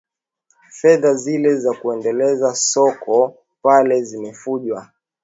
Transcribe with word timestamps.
fedha 0.71 1.13
zile 1.13 1.55
za 1.55 1.73
kuendeleza 1.73 2.55
soka 2.55 3.31
pale 3.61 4.01
zimefujwa 4.03 4.87